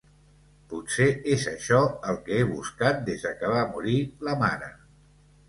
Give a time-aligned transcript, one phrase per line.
[0.69, 1.81] Potser és això
[2.13, 3.95] el que he buscat des que va morir
[4.31, 4.73] la mare.